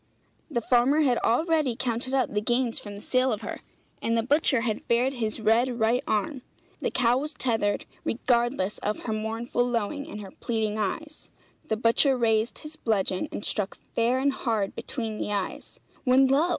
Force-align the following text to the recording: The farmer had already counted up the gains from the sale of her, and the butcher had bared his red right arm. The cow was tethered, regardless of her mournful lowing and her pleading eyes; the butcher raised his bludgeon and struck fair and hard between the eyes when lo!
The 0.49 0.61
farmer 0.61 1.01
had 1.01 1.19
already 1.19 1.75
counted 1.75 2.15
up 2.15 2.33
the 2.33 2.41
gains 2.41 2.79
from 2.79 2.95
the 2.95 3.03
sale 3.03 3.31
of 3.31 3.41
her, 3.41 3.59
and 4.01 4.17
the 4.17 4.23
butcher 4.23 4.61
had 4.61 4.87
bared 4.87 5.13
his 5.13 5.39
red 5.39 5.79
right 5.79 6.03
arm. 6.07 6.41
The 6.81 6.89
cow 6.89 7.19
was 7.19 7.35
tethered, 7.35 7.85
regardless 8.03 8.79
of 8.79 9.01
her 9.01 9.13
mournful 9.13 9.63
lowing 9.63 10.09
and 10.09 10.21
her 10.21 10.31
pleading 10.31 10.79
eyes; 10.79 11.29
the 11.67 11.77
butcher 11.77 12.17
raised 12.17 12.57
his 12.57 12.77
bludgeon 12.77 13.29
and 13.31 13.45
struck 13.45 13.77
fair 13.93 14.17
and 14.17 14.33
hard 14.33 14.73
between 14.73 15.19
the 15.19 15.31
eyes 15.33 15.79
when 16.03 16.25
lo! 16.25 16.49